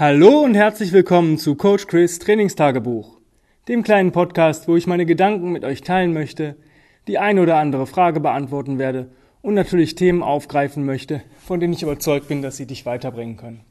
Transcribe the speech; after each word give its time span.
Hallo 0.00 0.42
und 0.44 0.54
herzlich 0.54 0.92
willkommen 0.92 1.38
zu 1.38 1.56
Coach 1.56 1.88
Chris 1.88 2.20
Trainingstagebuch, 2.20 3.18
dem 3.66 3.82
kleinen 3.82 4.12
Podcast, 4.12 4.68
wo 4.68 4.76
ich 4.76 4.86
meine 4.86 5.06
Gedanken 5.06 5.50
mit 5.50 5.64
euch 5.64 5.80
teilen 5.80 6.12
möchte, 6.12 6.54
die 7.08 7.18
eine 7.18 7.42
oder 7.42 7.56
andere 7.56 7.84
Frage 7.84 8.20
beantworten 8.20 8.78
werde 8.78 9.10
und 9.42 9.54
natürlich 9.54 9.96
Themen 9.96 10.22
aufgreifen 10.22 10.86
möchte, 10.86 11.22
von 11.44 11.58
denen 11.58 11.72
ich 11.72 11.82
überzeugt 11.82 12.28
bin, 12.28 12.42
dass 12.42 12.56
sie 12.56 12.66
dich 12.66 12.86
weiterbringen 12.86 13.36
können. 13.36 13.64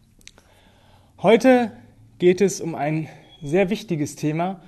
Heute 1.21 1.71
geht 2.19 2.41
es 2.41 2.59
um 2.59 2.75
ein 2.75 3.07
sehr 3.41 3.69
wichtiges 3.69 4.17
Thema 4.17 4.59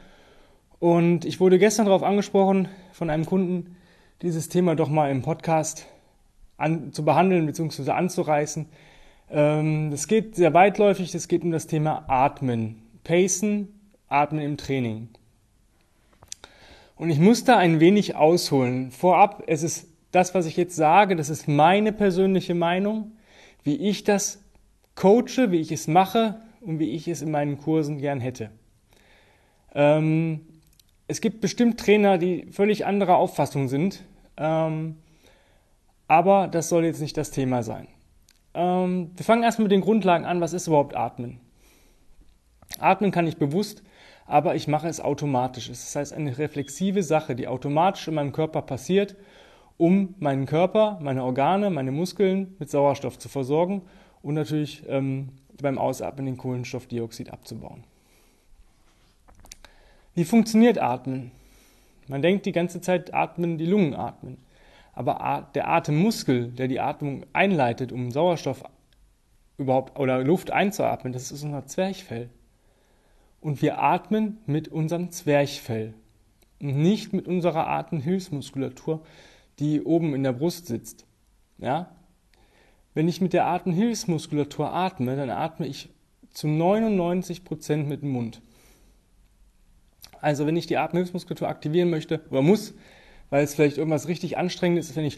und 0.79 1.25
ich 1.25 1.41
wurde 1.41 1.59
gestern 1.59 1.87
darauf 1.87 2.03
angesprochen 2.03 2.69
von 2.93 3.09
einem 3.09 3.25
Kunden, 3.25 3.75
dieses 4.21 4.47
Thema 4.47 4.77
doch 4.77 4.87
mal 4.87 5.11
im 5.11 5.23
Podcast 5.23 5.87
an, 6.55 6.93
zu 6.93 7.03
behandeln 7.03 7.45
bzw. 7.47 7.91
anzureißen. 7.91 8.67
Ähm, 9.32 9.91
das 9.91 10.07
geht 10.07 10.36
sehr 10.36 10.54
weitläufig, 10.54 11.14
es 11.14 11.27
geht 11.27 11.43
um 11.43 11.52
das 11.52 11.68
Thema 11.68 12.05
Atmen, 12.07 12.82
Pacen, 13.04 13.68
Atmen 14.07 14.42
im 14.42 14.57
Training. 14.57 15.10
Und 16.96 17.10
ich 17.10 17.20
muss 17.20 17.43
da 17.43 17.57
ein 17.57 17.79
wenig 17.79 18.15
ausholen. 18.15 18.92
Vorab, 18.92 19.43
es 19.47 19.64
ist 19.64 19.87
das, 20.11 20.34
was 20.34 20.46
ich 20.46 20.57
jetzt 20.57 20.75
sage, 20.75 21.15
das 21.15 21.29
ist 21.29 21.47
meine 21.47 21.93
persönliche 21.93 22.56
Meinung, 22.56 23.11
wie 23.64 23.75
ich 23.75 24.04
das 24.04 24.43
coache, 24.96 25.51
wie 25.51 25.61
ich 25.61 25.71
es 25.71 25.87
mache 25.87 26.42
und 26.61 26.79
wie 26.79 26.92
ich 26.92 27.07
es 27.07 27.21
in 27.21 27.32
meinen 27.32 27.57
Kursen 27.57 28.00
gern 28.00 28.20
hätte. 28.20 28.50
Ähm, 29.73 30.42
es 31.07 31.21
gibt 31.21 31.42
bestimmt 31.42 31.79
Trainer, 31.79 32.17
die 32.17 32.48
völlig 32.52 32.86
anderer 32.86 33.17
Auffassung 33.17 33.67
sind, 33.67 34.03
ähm, 34.38 34.98
aber 36.08 36.48
das 36.48 36.70
soll 36.70 36.86
jetzt 36.86 37.02
nicht 37.02 37.17
das 37.17 37.31
Thema 37.31 37.64
sein. 37.64 37.88
Ähm, 38.53 39.11
wir 39.16 39.25
fangen 39.25 39.44
erstmal 39.44 39.63
mit 39.63 39.71
den 39.71 39.81
Grundlagen 39.81 40.25
an. 40.25 40.41
Was 40.41 40.53
ist 40.53 40.67
überhaupt 40.67 40.95
Atmen? 40.95 41.39
Atmen 42.80 43.11
kann 43.11 43.27
ich 43.27 43.38
bewusst, 43.38 43.83
aber 44.25 44.55
ich 44.55 44.67
mache 44.67 44.88
es 44.88 45.02
automatisch. 45.02 45.67
Das 45.69 45.95
heißt, 45.95 46.14
eine 46.14 46.38
reflexive 46.38 47.03
Sache, 47.03 47.36
die 47.36 47.47
automatisch 47.47 48.08
in 48.08 48.14
meinem 48.14 48.31
Körper 48.31 48.61
passiert, 48.61 49.16
um 49.78 50.16
meinen 50.19 50.45
Körper, 50.45 51.00
meine 51.02 51.23
Organe, 51.23 51.69
meine 51.69 51.91
Muskeln 51.91 52.56
mit 52.59 52.69
Sauerstoff 52.69 53.17
zu 53.17 53.30
versorgen 53.30 53.81
und 54.22 54.36
natürlich 54.36 54.84
ähm, 54.88 55.30
beim 55.61 55.78
Ausatmen 55.78 56.25
den 56.25 56.38
Kohlenstoffdioxid 56.38 57.31
abzubauen. 57.31 57.84
Wie 60.16 60.25
funktioniert 60.25 60.80
Atmen? 60.80 61.31
Man 62.08 62.22
denkt 62.22 62.45
die 62.45 62.52
ganze 62.52 62.81
Zeit, 62.81 63.13
atmen, 63.13 63.58
die 63.58 63.66
Lungen 63.66 63.94
atmen. 63.94 64.38
Aber 64.94 65.50
der 65.54 65.70
Atemmuskel, 65.70 66.52
der 66.52 66.68
die 66.68 66.80
Atmung 66.80 67.26
einleitet, 67.34 67.92
um 67.92 68.12
Sauerstoff 68.12 68.64
überhaupt 69.58 70.00
oder 70.00 70.23
Luft 70.23 70.52
einzuatmen, 70.52 71.14
das 71.14 71.31
ist 71.31 71.44
unser 71.44 71.66
Zwerchfell. 71.66 72.30
Und 73.42 73.62
wir 73.62 73.81
atmen 73.81 74.40
mit 74.46 74.68
unserem 74.68 75.12
Zwerchfell 75.12 75.94
und 76.59 76.78
nicht 76.81 77.14
mit 77.14 77.28
unserer 77.28 77.68
Atemhilfsmuskulatur, 77.68 79.02
die 79.59 79.81
oben 79.81 80.14
in 80.14 80.23
der 80.23 80.34
Brust 80.34 80.68
sitzt. 80.68 81.06
Ja? 81.58 81.92
Wenn 82.94 83.08
ich 83.08 83.22
mit 83.22 83.34
der 83.34 83.46
Atemhilfsmuskulatur 83.46 84.74
atme, 84.74 85.16
dann 85.16 85.30
atme 85.30 85.68
ich 85.68 85.90
zu 86.31 86.48
99 86.48 87.44
Prozent 87.44 87.88
mit 87.88 88.02
dem 88.02 88.12
Mund. 88.12 88.42
Also 90.22 90.46
wenn 90.46 90.58
ich 90.58 90.68
die 90.68 90.78
Atemhilfsmuskulatur 90.78 91.48
aktivieren 91.48 91.90
möchte 91.90 92.22
oder 92.30 92.42
muss, 92.42 92.74
weil 93.30 93.44
es 93.44 93.55
vielleicht 93.55 93.77
irgendwas 93.77 94.08
richtig 94.08 94.38
anstrengendes 94.38 94.89
ist, 94.89 94.95
wenn 94.95 95.05
ich 95.05 95.17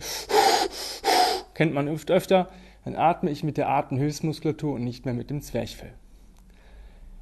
kennt 1.53 1.73
man 1.73 1.87
öfter, 1.87 2.49
dann 2.85 2.95
atme 2.95 3.29
ich 3.29 3.43
mit 3.43 3.57
der 3.57 3.69
Atemhilfsmuskulatur 3.69 4.73
und 4.73 4.83
nicht 4.83 5.05
mehr 5.05 5.13
mit 5.13 5.29
dem 5.29 5.41
Zwerchfell. 5.41 5.93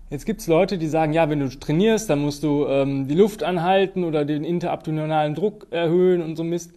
Jetzt 0.09 0.25
gibt 0.25 0.41
es 0.41 0.47
Leute, 0.47 0.77
die 0.77 0.87
sagen, 0.87 1.13
ja, 1.13 1.29
wenn 1.29 1.39
du 1.39 1.49
trainierst, 1.49 2.09
dann 2.09 2.19
musst 2.19 2.43
du 2.43 2.65
ähm, 2.65 3.07
die 3.07 3.15
Luft 3.15 3.43
anhalten 3.43 4.03
oder 4.03 4.25
den 4.25 4.43
interabdominalen 4.43 5.35
Druck 5.35 5.67
erhöhen 5.69 6.21
und 6.21 6.35
so 6.35 6.43
Mist. 6.43 6.71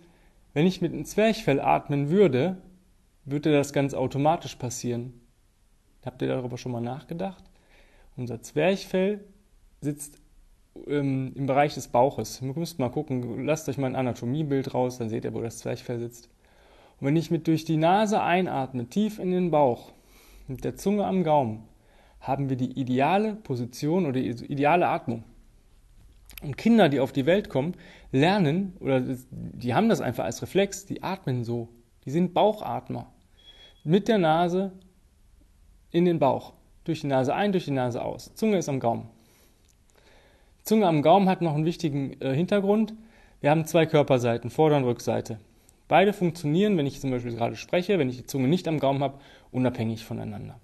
Wenn 0.53 0.67
ich 0.67 0.83
mit 0.83 0.93
dem 0.93 1.07
Zwerchfell 1.07 1.61
atmen 1.61 2.11
würde, 2.11 2.59
würde 3.25 3.53
das 3.53 3.73
ganz 3.73 3.95
automatisch 3.95 4.57
passieren. 4.57 5.15
Habt 6.05 6.21
ihr 6.21 6.29
darüber 6.29 6.59
schon 6.59 6.73
mal 6.73 6.81
nachgedacht? 6.81 7.45
Unser 8.17 8.43
Zwerchfell 8.43 9.21
sitzt 9.81 10.19
ähm, 10.87 11.33
im 11.35 11.47
Bereich 11.47 11.75
des 11.75 11.89
Bauches. 11.89 12.41
Ihr 12.43 12.53
müsst 12.55 12.79
mal 12.79 12.91
gucken, 12.91 13.45
lasst 13.45 13.69
euch 13.69 13.79
mal 13.79 13.89
ein 13.89 13.97
Anatomiebild 13.97 14.75
raus, 14.75 14.99
dann 14.99 15.09
seht 15.09 15.25
ihr, 15.25 15.35
wo 15.35 15.41
das 15.41 15.59
Zwerchfell 15.59 15.99
sitzt. 15.99 16.29
Und 17.01 17.07
wenn 17.07 17.17
ich 17.17 17.31
mit 17.31 17.47
durch 17.47 17.65
die 17.65 17.77
Nase 17.77 18.23
einatme, 18.23 18.87
tief 18.87 19.19
in 19.19 19.31
den 19.31 19.51
Bauch, 19.51 19.93
mit 20.49 20.65
der 20.65 20.77
Zunge 20.77 21.05
am 21.05 21.25
Gaumen, 21.25 21.65
haben 22.21 22.49
wir 22.49 22.57
die 22.57 22.79
ideale 22.79 23.35
Position 23.35 24.07
oder 24.07 24.21
die 24.21 24.29
ideale 24.29 24.87
Atmung. 24.87 25.25
Und 26.43 26.57
Kinder, 26.57 26.89
die 26.89 27.01
auf 27.01 27.13
die 27.13 27.27
Welt 27.27 27.49
kommen, 27.49 27.75
lernen, 28.11 28.77
oder 28.81 29.03
die 29.31 29.75
haben 29.75 29.89
das 29.89 30.01
einfach 30.01 30.25
als 30.25 30.43
Reflex, 30.43 30.87
die 30.87 31.03
atmen 31.03 31.45
so. 31.45 31.69
Die 32.05 32.11
sind 32.11 32.35
Bauchatmer. 32.35 33.13
Mit 33.85 34.09
der 34.09 34.19
Nase 34.19 34.73
in 35.91 36.05
den 36.05 36.19
Bauch. 36.19 36.53
Durch 36.85 37.01
die 37.01 37.07
Nase 37.07 37.35
ein, 37.35 37.53
durch 37.53 37.67
die 37.67 37.71
Nase 37.73 38.03
aus. 38.05 38.35
Zunge 38.35 38.59
ist 38.59 38.69
am 38.69 38.81
Gaumen. 38.81 39.09
Zunge 40.65 40.87
am 40.87 41.03
Gaumen 41.03 41.29
hat 41.29 41.43
noch 41.43 41.55
einen 41.55 41.65
wichtigen 41.65 42.21
äh, 42.21 42.35
Hintergrund. 42.35 42.95
Wir 43.41 43.51
haben 43.51 43.67
zwei 43.67 43.87
Körperseiten, 43.87 44.51
Vorder- 44.51 44.77
und 44.77 44.85
Rückseite. 44.85 45.41
Beide 45.89 46.13
funktionieren, 46.13 46.79
wenn 46.79 46.87
ich 46.87 47.01
zum 47.01 47.11
Beispiel 47.11 47.35
gerade 47.35 47.57
spreche, 47.57 47.99
wenn 47.99 48.09
ich 48.09 48.17
die 48.17 48.27
Zunge 48.27 48.49
nicht 48.49 48.69
am 48.69 48.79
Gaumen 48.79 49.03
habe, 49.03 49.19
unabhängig 49.51 50.05
voneinander. 50.05 50.59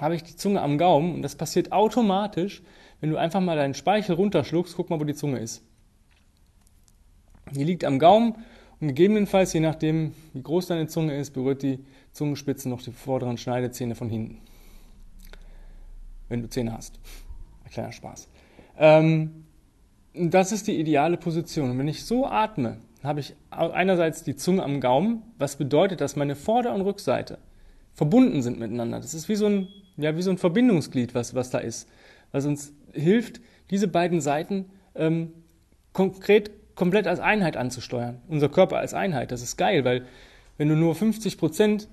Habe 0.00 0.14
ich 0.14 0.22
die 0.22 0.36
Zunge 0.36 0.62
am 0.62 0.78
Gaumen, 0.78 1.14
und 1.14 1.22
das 1.22 1.34
passiert 1.34 1.72
automatisch, 1.72 2.62
wenn 3.00 3.10
du 3.10 3.16
einfach 3.16 3.40
mal 3.40 3.56
deinen 3.56 3.74
Speichel 3.74 4.14
runterschluckst, 4.14 4.76
guck 4.76 4.88
mal, 4.88 5.00
wo 5.00 5.04
die 5.04 5.14
Zunge 5.14 5.38
ist. 5.38 5.62
Die 7.50 7.64
liegt 7.64 7.84
am 7.84 7.98
Gaumen 7.98 8.36
und 8.80 8.88
gegebenenfalls, 8.88 9.52
je 9.52 9.60
nachdem, 9.60 10.14
wie 10.32 10.42
groß 10.42 10.68
deine 10.68 10.86
Zunge 10.86 11.16
ist, 11.16 11.32
berührt 11.32 11.62
die 11.62 11.84
Zungenspitze 12.12 12.68
noch 12.68 12.82
die 12.82 12.92
vorderen 12.92 13.36
Schneidezähne 13.36 13.94
von 13.94 14.08
hinten. 14.08 14.38
Wenn 16.28 16.42
du 16.42 16.48
Zähne 16.48 16.72
hast. 16.72 17.00
Ein 17.64 17.70
kleiner 17.70 17.92
Spaß. 17.92 18.28
Ähm, 18.80 19.44
das 20.14 20.50
ist 20.50 20.66
die 20.66 20.80
ideale 20.80 21.16
Position. 21.16 21.70
Und 21.70 21.78
wenn 21.78 21.86
ich 21.86 22.04
so 22.04 22.26
atme, 22.26 22.78
habe 23.04 23.20
ich 23.20 23.36
einerseits 23.50 24.24
die 24.24 24.34
Zunge 24.34 24.64
am 24.64 24.80
Gaumen, 24.80 25.22
was 25.38 25.56
bedeutet, 25.56 26.00
dass 26.00 26.16
meine 26.16 26.34
Vorder- 26.34 26.74
und 26.74 26.80
Rückseite 26.80 27.38
verbunden 27.94 28.42
sind 28.42 28.58
miteinander. 28.58 28.98
Das 28.98 29.14
ist 29.14 29.28
wie 29.28 29.36
so 29.36 29.46
ein, 29.46 29.68
ja, 29.96 30.16
wie 30.16 30.22
so 30.22 30.30
ein 30.30 30.38
Verbindungsglied, 30.38 31.14
was, 31.14 31.34
was 31.34 31.50
da 31.50 31.58
ist, 31.58 31.88
was 32.32 32.46
uns 32.46 32.72
hilft, 32.92 33.40
diese 33.70 33.86
beiden 33.86 34.20
Seiten 34.20 34.66
ähm, 34.94 35.32
konkret 35.92 36.50
komplett 36.74 37.06
als 37.06 37.20
Einheit 37.20 37.58
anzusteuern. 37.58 38.22
Unser 38.28 38.48
Körper 38.48 38.78
als 38.78 38.94
Einheit. 38.94 39.32
Das 39.32 39.42
ist 39.42 39.58
geil, 39.58 39.84
weil 39.84 40.06
wenn 40.56 40.68
du 40.68 40.76
nur 40.76 40.94
50 40.94 41.36
Prozent 41.36 41.88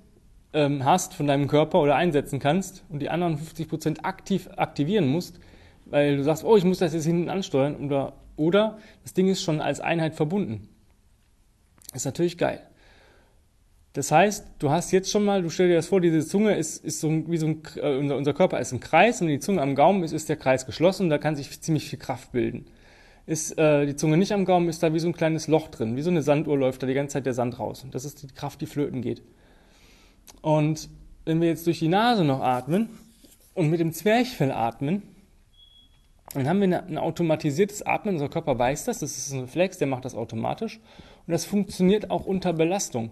ähm, 0.53 0.85
hast 0.85 1.13
von 1.13 1.27
deinem 1.27 1.47
Körper 1.47 1.81
oder 1.81 1.95
einsetzen 1.95 2.39
kannst 2.39 2.85
und 2.87 2.99
die 2.99 3.09
anderen 3.09 3.37
50 3.37 3.67
Prozent 3.67 4.05
aktiv 4.05 4.49
aktivieren 4.55 5.07
musst, 5.07 5.41
weil 5.89 6.17
du 6.17 6.23
sagst, 6.23 6.43
oh, 6.43 6.57
ich 6.57 6.63
muss 6.63 6.79
das 6.79 6.93
jetzt 6.93 7.05
hinten 7.05 7.29
ansteuern 7.29 7.75
oder, 7.85 8.13
oder 8.35 8.77
das 9.03 9.13
Ding 9.13 9.27
ist 9.27 9.41
schon 9.41 9.61
als 9.61 9.79
Einheit 9.79 10.15
verbunden. 10.15 10.69
ist 11.93 12.05
natürlich 12.05 12.37
geil. 12.37 12.61
Das 13.93 14.11
heißt, 14.11 14.45
du 14.59 14.69
hast 14.69 14.91
jetzt 14.91 15.09
schon 15.09 15.25
mal, 15.25 15.41
du 15.41 15.49
stell 15.49 15.69
dir 15.69 15.75
das 15.75 15.87
vor, 15.87 15.99
diese 15.99 16.23
Zunge 16.23 16.55
ist, 16.55 16.85
ist 16.85 16.99
so 16.99 17.09
wie 17.09 17.37
so 17.37 17.47
ein, 17.47 17.63
äh, 17.77 17.97
unser, 17.97 18.15
unser 18.15 18.33
Körper 18.33 18.59
ist 18.59 18.71
ein 18.71 18.79
Kreis 18.79 19.21
und 19.21 19.27
die 19.27 19.39
Zunge 19.39 19.59
am 19.59 19.73
Gaumen 19.73 20.03
ist, 20.03 20.11
ist 20.11 20.29
der 20.29 20.35
Kreis 20.35 20.67
geschlossen 20.67 21.03
und 21.03 21.09
da 21.09 21.17
kann 21.17 21.35
sich 21.35 21.61
ziemlich 21.61 21.89
viel 21.89 21.97
Kraft 21.97 22.31
bilden. 22.31 22.67
Ist 23.25 23.57
äh, 23.57 23.87
die 23.87 23.95
Zunge 23.95 24.17
nicht 24.17 24.33
am 24.33 24.45
Gaumen, 24.45 24.69
ist 24.69 24.83
da 24.83 24.93
wie 24.93 24.99
so 24.99 25.07
ein 25.07 25.13
kleines 25.13 25.47
Loch 25.47 25.69
drin, 25.69 25.95
wie 25.95 26.03
so 26.03 26.11
eine 26.11 26.21
Sanduhr 26.21 26.57
läuft 26.57 26.83
da 26.83 26.87
die 26.87 26.93
ganze 26.93 27.13
Zeit 27.13 27.25
der 27.25 27.33
Sand 27.33 27.57
raus. 27.57 27.83
Und 27.83 27.95
das 27.95 28.05
ist 28.05 28.21
die 28.21 28.27
Kraft, 28.27 28.61
die 28.61 28.67
flöten 28.67 29.01
geht. 29.01 29.23
Und 30.41 30.89
wenn 31.25 31.41
wir 31.41 31.47
jetzt 31.47 31.65
durch 31.65 31.79
die 31.79 31.87
Nase 31.87 32.23
noch 32.23 32.41
atmen 32.41 32.89
und 33.55 33.71
mit 33.71 33.79
dem 33.79 33.93
Zwerchfell 33.93 34.51
atmen, 34.51 35.01
dann 36.33 36.47
haben 36.47 36.61
wir 36.61 36.83
ein 36.83 36.97
automatisiertes 36.97 37.85
Atmen. 37.85 38.15
Unser 38.15 38.29
Körper 38.29 38.57
weiß 38.59 38.85
das. 38.85 38.99
Das 38.99 39.17
ist 39.17 39.31
ein 39.31 39.41
Reflex, 39.41 39.77
der 39.77 39.87
macht 39.87 40.05
das 40.05 40.15
automatisch. 40.15 40.79
Und 41.25 41.31
das 41.31 41.45
funktioniert 41.45 42.11
auch 42.11 42.25
unter 42.25 42.53
Belastung. 42.53 43.11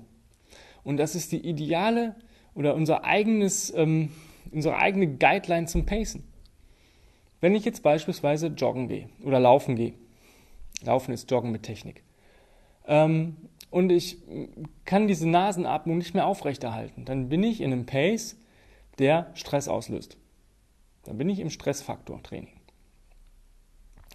Und 0.84 0.98
das 0.98 1.16
ist 1.16 1.32
die 1.32 1.48
ideale 1.48 2.16
oder 2.54 2.76
unser 2.76 3.04
eigenes, 3.04 3.74
ähm, 3.76 4.12
unsere 4.52 4.78
eigene 4.78 5.08
Guideline 5.08 5.68
zum 5.68 5.86
Pacen. 5.86 6.24
Wenn 7.42 7.56
ich 7.56 7.66
jetzt 7.66 7.84
beispielsweise 7.84 8.48
joggen 8.48 8.88
gehe 8.88 9.10
oder 9.24 9.40
laufen 9.40 9.76
gehe, 9.76 9.94
Laufen 10.84 11.14
ist 11.14 11.32
Joggen 11.32 11.52
mit 11.52 11.64
Technik, 11.64 12.04
ähm, 12.88 13.38
und 13.72 13.92
ich 13.92 14.20
kann 14.86 15.08
diese 15.08 15.28
Nasenatmung 15.28 15.98
nicht 15.98 16.14
mehr 16.14 16.28
aufrechterhalten, 16.28 17.06
dann 17.06 17.30
bin 17.30 17.44
ich 17.44 17.62
in 17.62 17.72
einem 17.74 17.86
Pace, 17.86 18.38
der 19.00 19.32
Stress 19.34 19.68
auslöst. 19.68 20.18
Dann 21.04 21.18
bin 21.18 21.30
ich 21.30 21.40
im 21.40 21.50
Stressfaktor-Training. 21.50 22.54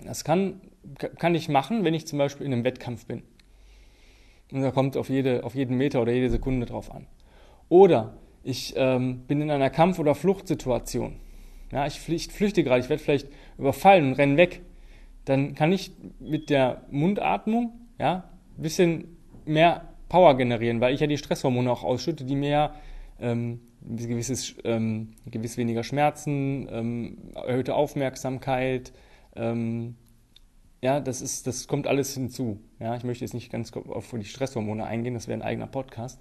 Das 0.04 0.24
kann, 0.24 0.60
kann 1.18 1.34
ich 1.34 1.48
machen, 1.48 1.84
wenn 1.84 1.94
ich 1.94 2.06
zum 2.06 2.18
Beispiel 2.18 2.46
in 2.46 2.52
einem 2.52 2.64
Wettkampf 2.64 3.06
bin. 3.06 3.22
Und 4.52 4.62
da 4.62 4.70
kommt 4.70 4.96
auf, 4.96 5.08
jede, 5.08 5.44
auf 5.44 5.54
jeden 5.54 5.76
Meter 5.76 6.02
oder 6.02 6.12
jede 6.12 6.30
Sekunde 6.30 6.66
drauf 6.66 6.92
an. 6.92 7.06
Oder 7.68 8.14
ich 8.42 8.74
ähm, 8.76 9.20
bin 9.26 9.40
in 9.40 9.50
einer 9.50 9.70
Kampf- 9.70 9.98
oder 9.98 10.14
Fluchtsituation. 10.14 11.16
Ja, 11.70 11.86
ich 11.86 12.00
flüchte 12.00 12.64
gerade, 12.64 12.80
ich 12.80 12.88
werde 12.88 13.02
vielleicht 13.02 13.28
überfallen 13.58 14.08
und 14.08 14.14
renne 14.14 14.36
weg. 14.36 14.62
Dann 15.24 15.54
kann 15.54 15.72
ich 15.72 15.92
mit 16.18 16.50
der 16.50 16.82
Mundatmung 16.90 17.72
ja, 17.98 18.30
ein 18.56 18.62
bisschen 18.62 19.16
mehr 19.44 19.88
Power 20.08 20.36
generieren, 20.36 20.80
weil 20.80 20.94
ich 20.94 21.00
ja 21.00 21.06
die 21.06 21.18
Stresshormone 21.18 21.70
auch 21.70 21.84
ausschütte, 21.84 22.24
die 22.24 22.34
mir 22.34 22.72
ähm, 23.20 23.60
gewisses, 23.82 24.56
ähm, 24.64 25.14
gewiss 25.26 25.56
weniger 25.56 25.84
Schmerzen, 25.84 26.68
ähm, 26.70 27.18
erhöhte 27.34 27.74
Aufmerksamkeit, 27.74 28.92
ähm, 29.36 29.96
ja, 30.82 31.00
das 31.00 31.20
ist, 31.20 31.46
das 31.46 31.68
kommt 31.68 31.86
alles 31.86 32.14
hinzu. 32.14 32.58
Ja, 32.78 32.96
ich 32.96 33.04
möchte 33.04 33.24
jetzt 33.24 33.34
nicht 33.34 33.52
ganz 33.52 33.72
auf 33.72 34.10
die 34.10 34.24
Stresshormone 34.24 34.84
eingehen, 34.84 35.14
das 35.14 35.28
wäre 35.28 35.38
ein 35.38 35.42
eigener 35.42 35.66
Podcast. 35.66 36.20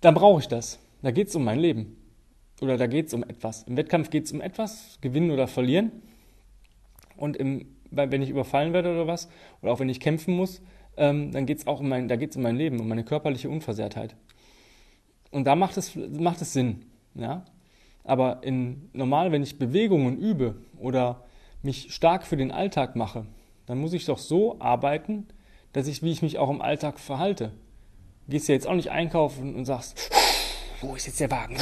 Dann 0.00 0.14
brauche 0.14 0.40
ich 0.40 0.48
das. 0.48 0.78
Da 1.02 1.10
geht 1.10 1.28
es 1.28 1.36
um 1.36 1.44
mein 1.44 1.58
Leben. 1.58 1.96
Oder 2.60 2.76
da 2.76 2.86
geht 2.86 3.08
es 3.08 3.14
um 3.14 3.22
etwas. 3.22 3.62
Im 3.64 3.76
Wettkampf 3.76 4.10
geht 4.10 4.24
es 4.24 4.32
um 4.32 4.40
etwas, 4.40 4.98
gewinnen 5.00 5.30
oder 5.30 5.46
verlieren. 5.46 5.90
Und 7.16 7.36
im, 7.36 7.66
wenn 7.90 8.22
ich 8.22 8.30
überfallen 8.30 8.72
werde 8.72 8.92
oder 8.92 9.06
was, 9.06 9.28
oder 9.62 9.72
auch 9.72 9.80
wenn 9.80 9.88
ich 9.88 10.00
kämpfen 10.00 10.34
muss, 10.34 10.60
ähm, 10.96 11.32
dann 11.32 11.46
geht 11.46 11.58
es 11.58 11.66
auch 11.66 11.80
um 11.80 11.88
mein, 11.88 12.08
da 12.08 12.16
geht's 12.16 12.36
um 12.36 12.42
mein 12.42 12.56
Leben, 12.56 12.80
um 12.80 12.88
meine 12.88 13.04
körperliche 13.04 13.48
Unversehrtheit. 13.48 14.16
Und 15.30 15.46
da 15.46 15.54
macht 15.54 15.76
es, 15.76 15.94
macht 15.94 16.40
es 16.40 16.52
Sinn. 16.52 16.86
Ja? 17.14 17.44
Aber 18.04 18.42
in, 18.42 18.88
normal, 18.92 19.32
wenn 19.32 19.42
ich 19.42 19.58
Bewegungen 19.58 20.18
übe 20.18 20.56
oder 20.78 21.25
mich 21.66 21.92
stark 21.92 22.26
für 22.26 22.38
den 22.38 22.50
Alltag 22.50 22.96
mache, 22.96 23.26
dann 23.66 23.78
muss 23.78 23.92
ich 23.92 24.06
doch 24.06 24.18
so 24.18 24.58
arbeiten, 24.60 25.26
dass 25.74 25.86
ich, 25.86 26.02
wie 26.02 26.12
ich 26.12 26.22
mich 26.22 26.38
auch 26.38 26.48
im 26.48 26.62
Alltag 26.62 26.98
verhalte. 26.98 27.52
Du 28.24 28.32
gehst 28.32 28.48
ja 28.48 28.54
jetzt 28.54 28.66
auch 28.66 28.74
nicht 28.74 28.90
einkaufen 28.90 29.54
und 29.54 29.66
sagst, 29.66 30.10
wo 30.80 30.94
ist 30.94 31.06
jetzt 31.06 31.20
der 31.20 31.30
Wagen? 31.30 31.56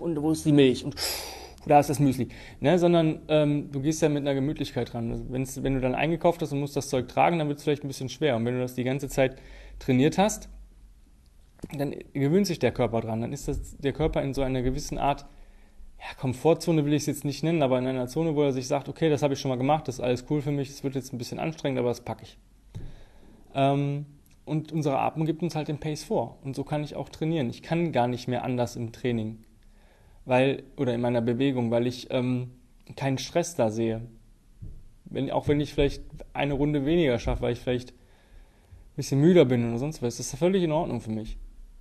Und 0.00 0.20
wo 0.22 0.32
ist 0.32 0.46
die 0.46 0.52
Milch? 0.52 0.84
Und 0.84 0.96
da 1.66 1.78
ist 1.78 1.90
das 1.90 2.00
Müsli. 2.00 2.28
Ne? 2.60 2.78
Sondern 2.78 3.20
ähm, 3.28 3.70
du 3.70 3.80
gehst 3.80 4.02
ja 4.02 4.08
mit 4.08 4.22
einer 4.22 4.34
Gemütlichkeit 4.34 4.94
ran. 4.94 5.12
Also 5.12 5.24
wenn's, 5.28 5.62
wenn 5.62 5.74
du 5.74 5.80
dann 5.80 5.94
eingekauft 5.94 6.42
hast 6.42 6.52
und 6.52 6.60
musst 6.60 6.76
das 6.76 6.88
Zeug 6.88 7.08
tragen, 7.08 7.38
dann 7.38 7.48
wird 7.48 7.58
es 7.58 7.64
vielleicht 7.64 7.84
ein 7.84 7.88
bisschen 7.88 8.08
schwer. 8.08 8.36
Und 8.36 8.44
wenn 8.44 8.54
du 8.54 8.60
das 8.60 8.74
die 8.74 8.84
ganze 8.84 9.08
Zeit 9.08 9.36
trainiert 9.78 10.18
hast, 10.18 10.48
dann 11.76 11.94
gewöhnt 12.12 12.46
sich 12.46 12.58
der 12.58 12.72
Körper 12.72 13.00
dran. 13.00 13.20
Dann 13.20 13.32
ist 13.32 13.46
das, 13.48 13.76
der 13.76 13.92
Körper 13.92 14.22
in 14.22 14.34
so 14.34 14.42
einer 14.42 14.62
gewissen 14.62 14.98
Art, 14.98 15.26
ja, 16.02 16.14
Komfortzone 16.18 16.84
will 16.84 16.94
ich 16.94 17.02
es 17.02 17.06
jetzt 17.06 17.24
nicht 17.24 17.44
nennen, 17.44 17.62
aber 17.62 17.78
in 17.78 17.86
einer 17.86 18.08
Zone, 18.08 18.34
wo 18.34 18.42
er 18.42 18.52
sich 18.52 18.66
sagt, 18.66 18.88
okay, 18.88 19.08
das 19.08 19.22
habe 19.22 19.34
ich 19.34 19.40
schon 19.40 19.50
mal 19.50 19.56
gemacht, 19.56 19.86
das 19.86 19.96
ist 19.96 20.00
alles 20.00 20.24
cool 20.28 20.42
für 20.42 20.50
mich, 20.50 20.68
es 20.68 20.82
wird 20.82 20.96
jetzt 20.96 21.12
ein 21.12 21.18
bisschen 21.18 21.38
anstrengend, 21.38 21.78
aber 21.78 21.88
das 21.88 22.00
packe 22.00 22.24
ich. 22.24 22.38
Ähm, 23.54 24.06
und 24.44 24.72
unsere 24.72 24.98
Atmung 24.98 25.26
gibt 25.26 25.42
uns 25.42 25.54
halt 25.54 25.68
den 25.68 25.78
Pace 25.78 26.02
vor. 26.02 26.38
Und 26.42 26.56
so 26.56 26.64
kann 26.64 26.82
ich 26.82 26.96
auch 26.96 27.08
trainieren. 27.08 27.48
Ich 27.48 27.62
kann 27.62 27.92
gar 27.92 28.08
nicht 28.08 28.26
mehr 28.26 28.42
anders 28.42 28.74
im 28.74 28.90
Training. 28.90 29.44
Weil, 30.24 30.64
oder 30.76 30.94
in 30.94 31.00
meiner 31.00 31.20
Bewegung, 31.20 31.70
weil 31.70 31.86
ich 31.86 32.08
ähm, 32.10 32.50
keinen 32.96 33.18
Stress 33.18 33.54
da 33.54 33.70
sehe. 33.70 34.02
Wenn, 35.04 35.30
auch 35.30 35.46
wenn 35.46 35.60
ich 35.60 35.72
vielleicht 35.72 36.02
eine 36.32 36.54
Runde 36.54 36.84
weniger 36.84 37.18
schaffe, 37.20 37.42
weil 37.42 37.52
ich 37.52 37.60
vielleicht 37.60 37.90
ein 37.90 38.96
bisschen 38.96 39.20
müder 39.20 39.44
bin 39.44 39.68
oder 39.68 39.78
sonst 39.78 40.02
was, 40.02 40.18
ist 40.18 40.32
das 40.32 40.38
völlig 40.38 40.64
in 40.64 40.72
Ordnung 40.72 41.00
für 41.00 41.10
mich. 41.10 41.36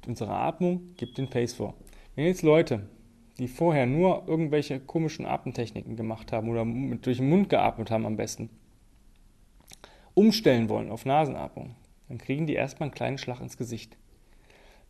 Unsere 0.06 0.32
Atmung 0.32 0.94
gibt 0.98 1.18
den 1.18 1.30
Pace 1.30 1.54
vor. 1.54 1.74
Wenn 2.16 2.26
jetzt 2.26 2.44
Leute, 2.44 2.88
die 3.38 3.48
vorher 3.48 3.86
nur 3.86 4.24
irgendwelche 4.28 4.80
komischen 4.80 5.26
Atemtechniken 5.26 5.96
gemacht 5.96 6.32
haben 6.32 6.50
oder 6.50 6.66
durch 6.98 7.18
den 7.18 7.30
Mund 7.30 7.50
geatmet 7.50 7.92
haben 7.92 8.06
am 8.06 8.18
besten, 8.18 8.50
umstellen 10.14 10.70
wollen 10.70 10.92
auf 10.92 11.06
Nasenatmung, 11.06 11.76
dann 12.10 12.18
kriegen 12.18 12.48
die 12.48 12.54
erstmal 12.54 12.88
einen 12.88 12.96
kleinen 12.96 13.18
Schlag 13.18 13.42
ins 13.42 13.58
Gesicht. 13.58 13.98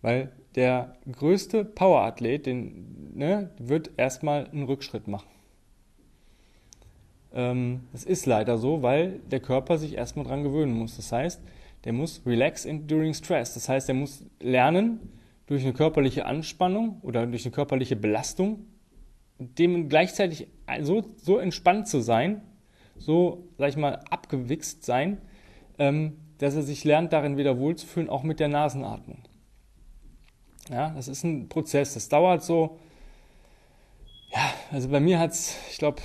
Weil 0.02 0.32
der 0.56 0.96
größte 1.12 1.64
Powerathlet, 1.64 2.48
den, 2.48 3.14
ne, 3.16 3.52
wird 3.60 3.92
erstmal 3.98 4.48
einen 4.48 4.64
Rückschritt 4.64 5.08
machen. 5.08 5.30
Ähm, 7.34 7.82
das 7.92 8.04
ist 8.04 8.26
leider 8.26 8.58
so, 8.58 8.82
weil 8.82 9.20
der 9.30 9.40
Körper 9.40 9.78
sich 9.78 9.96
erstmal 9.96 10.26
dran 10.26 10.44
gewöhnen 10.44 10.74
muss. 10.74 10.96
Das 10.96 11.12
heißt, 11.12 11.42
der 11.84 11.94
muss 11.94 12.22
relax 12.26 12.64
during 12.64 13.14
stress. 13.14 13.54
Das 13.54 13.70
heißt, 13.70 13.90
er 13.90 13.96
muss 13.96 14.26
lernen, 14.40 15.00
durch 15.52 15.64
eine 15.64 15.74
körperliche 15.74 16.26
Anspannung 16.26 17.02
oder 17.02 17.28
durch 17.28 17.44
eine 17.44 17.52
körperliche 17.52 17.98
Belastung, 17.98 18.68
dem 19.38 19.90
gleichzeitig 19.90 20.48
so, 20.80 21.04
so 21.18 21.40
entspannt 21.40 21.90
zu 21.90 22.00
sein, 22.00 22.42
so, 22.96 23.50
sag 23.58 23.68
ich 23.68 23.76
mal, 23.76 24.00
abgewichst 24.10 24.86
sein, 24.86 25.18
ähm, 25.78 26.14
dass 26.38 26.56
er 26.56 26.62
sich 26.62 26.86
lernt, 26.86 27.12
darin 27.12 27.36
wieder 27.36 27.60
wohlzufühlen, 27.60 28.10
auch 28.10 28.24
mit 28.24 28.40
der 28.40 28.48
Nasenatmung. 28.48 29.18
Ja, 30.70 30.92
das 30.92 31.10
ist 31.10 31.26
ein 31.26 31.50
Prozess. 31.50 31.96
Das 31.96 32.08
dauert 32.08 32.46
so, 32.46 32.80
ja, 34.34 34.54
also 34.72 34.88
bei 34.88 35.02
mir 35.02 35.20
hat 35.20 35.32
es, 35.32 35.58
ich 35.70 35.80
glaube, 35.80 36.02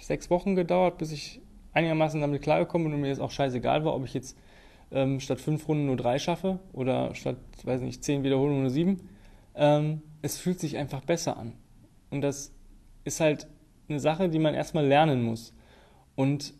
sechs 0.00 0.30
Wochen 0.30 0.54
gedauert, 0.54 0.96
bis 0.96 1.12
ich 1.12 1.42
einigermaßen 1.74 2.18
damit 2.18 2.40
klargekommen 2.40 2.86
bin 2.86 2.94
und 2.94 3.02
mir 3.02 3.08
jetzt 3.08 3.20
auch 3.20 3.30
scheißegal 3.30 3.84
war, 3.84 3.94
ob 3.94 4.06
ich 4.06 4.14
jetzt 4.14 4.38
ähm, 4.94 5.18
statt 5.20 5.40
fünf 5.40 5.68
Runden 5.68 5.86
nur 5.86 5.96
drei 5.96 6.18
schaffe 6.18 6.60
oder 6.72 7.14
statt, 7.14 7.36
weiß 7.64 7.80
nicht, 7.80 8.04
zehn 8.04 8.22
Wiederholungen 8.22 8.62
nur 8.62 8.70
sieben. 8.70 9.08
Ähm, 9.56 10.02
es 10.22 10.38
fühlt 10.38 10.60
sich 10.60 10.76
einfach 10.76 11.02
besser 11.02 11.36
an. 11.36 11.52
Und 12.10 12.22
das 12.22 12.54
ist 13.02 13.20
halt 13.20 13.48
eine 13.88 14.00
Sache, 14.00 14.28
die 14.28 14.38
man 14.38 14.54
erstmal 14.54 14.86
lernen 14.86 15.22
muss. 15.22 15.52
Und 16.14 16.54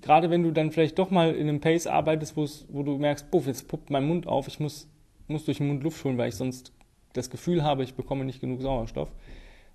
gerade 0.00 0.30
wenn 0.30 0.42
du 0.42 0.50
dann 0.50 0.72
vielleicht 0.72 0.98
doch 0.98 1.10
mal 1.10 1.34
in 1.34 1.48
einem 1.48 1.60
Pace 1.60 1.86
arbeitest, 1.86 2.36
wo 2.36 2.82
du 2.82 2.96
merkst, 2.96 3.30
puff, 3.30 3.46
jetzt 3.46 3.68
puppt 3.68 3.90
mein 3.90 4.06
Mund 4.06 4.26
auf, 4.26 4.48
ich 4.48 4.58
muss, 4.58 4.88
muss 5.28 5.44
durch 5.44 5.58
den 5.58 5.68
Mund 5.68 5.84
Luft 5.84 6.02
holen, 6.04 6.16
weil 6.16 6.30
ich 6.30 6.36
sonst 6.36 6.72
das 7.12 7.28
Gefühl 7.28 7.62
habe, 7.62 7.84
ich 7.84 7.94
bekomme 7.94 8.24
nicht 8.24 8.40
genug 8.40 8.62
Sauerstoff, 8.62 9.12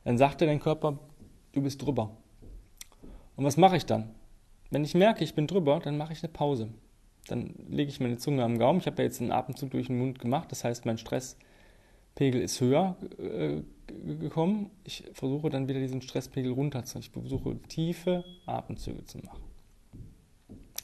dann 0.03 0.17
sagt 0.17 0.41
dir 0.41 0.47
dein 0.47 0.59
Körper, 0.59 0.97
du 1.51 1.61
bist 1.61 1.81
drüber. 1.85 2.17
Und 3.35 3.45
was 3.45 3.55
mache 3.55 3.77
ich 3.77 3.85
dann? 3.85 4.15
Wenn 4.71 4.83
ich 4.83 4.95
merke, 4.95 5.23
ich 5.23 5.35
bin 5.35 5.45
drüber, 5.45 5.79
dann 5.79 5.97
mache 5.97 6.13
ich 6.13 6.23
eine 6.23 6.33
Pause. 6.33 6.69
Dann 7.27 7.55
lege 7.67 7.89
ich 7.89 7.99
meine 7.99 8.17
Zunge 8.17 8.43
am 8.43 8.57
Gaumen. 8.57 8.79
Ich 8.79 8.87
habe 8.87 8.97
ja 8.97 9.03
jetzt 9.05 9.21
einen 9.21 9.31
Atemzug 9.31 9.71
durch 9.71 9.87
den 9.87 9.99
Mund 9.99 10.19
gemacht, 10.19 10.51
das 10.51 10.63
heißt, 10.63 10.85
mein 10.85 10.97
Stresspegel 10.97 12.41
ist 12.41 12.61
höher 12.61 12.95
äh, 13.19 13.61
gekommen. 14.19 14.71
Ich 14.83 15.03
versuche 15.13 15.49
dann 15.49 15.67
wieder 15.67 15.79
diesen 15.79 16.01
Stresspegel 16.01 16.51
runterzuziehen. 16.51 17.01
Ich 17.01 17.09
versuche 17.11 17.57
tiefe 17.67 18.23
Atemzüge 18.45 19.03
zu 19.05 19.19
machen 19.19 19.47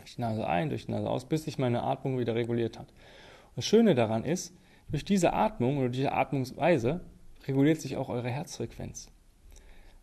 durch 0.04 0.16
die 0.16 0.22
Nase 0.22 0.48
ein, 0.48 0.70
durch 0.70 0.86
die 0.86 0.92
Nase 0.92 1.10
aus, 1.10 1.26
bis 1.26 1.46
sich 1.46 1.58
meine 1.58 1.84
Atmung 1.84 2.20
wieder 2.20 2.36
reguliert 2.36 2.78
hat. 2.78 2.90
Und 2.90 3.58
das 3.58 3.66
Schöne 3.66 3.96
daran 3.96 4.26
ist, 4.26 4.54
durch 4.90 5.06
diese 5.06 5.34
Atmung 5.34 5.78
oder 5.78 5.90
diese 5.90 6.12
Atmungsweise 6.12 7.02
reguliert 7.48 7.82
sich 7.82 7.98
auch 7.98 8.10
eure 8.10 8.30
Herzfrequenz. 8.30 9.08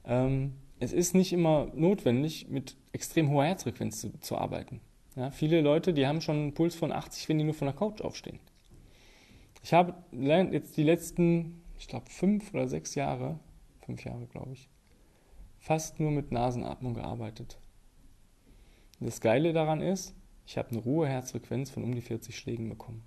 Ähm, 0.04 0.54
es 0.78 0.92
ist 0.92 1.14
nicht 1.14 1.32
immer 1.32 1.68
notwendig, 1.74 2.48
mit 2.48 2.76
extrem 2.92 3.30
hoher 3.30 3.44
Herzfrequenz 3.44 4.00
zu, 4.00 4.18
zu 4.20 4.38
arbeiten. 4.38 4.80
Ja, 5.16 5.30
viele 5.30 5.60
Leute, 5.60 5.92
die 5.92 6.06
haben 6.06 6.20
schon 6.20 6.36
einen 6.36 6.54
Puls 6.54 6.74
von 6.74 6.92
80, 6.92 7.28
wenn 7.28 7.38
die 7.38 7.44
nur 7.44 7.54
von 7.54 7.66
der 7.66 7.74
Couch 7.74 8.00
aufstehen. 8.00 8.38
Ich 9.62 9.74
habe 9.74 9.94
jetzt 10.12 10.76
die 10.76 10.82
letzten, 10.82 11.62
ich 11.78 11.88
glaube, 11.88 12.08
fünf 12.08 12.54
oder 12.54 12.68
sechs 12.68 12.94
Jahre, 12.94 13.38
fünf 13.84 14.04
Jahre 14.04 14.26
glaube 14.26 14.52
ich, 14.52 14.68
fast 15.58 16.00
nur 16.00 16.10
mit 16.10 16.32
Nasenatmung 16.32 16.94
gearbeitet. 16.94 17.58
Das 19.00 19.20
Geile 19.20 19.52
daran 19.52 19.80
ist, 19.80 20.14
ich 20.46 20.58
habe 20.58 20.70
eine 20.70 20.80
Ruheherzfrequenz 20.80 21.70
von 21.70 21.84
um 21.84 21.94
die 21.94 22.00
40 22.00 22.36
Schlägen 22.36 22.68
bekommen. 22.68 23.02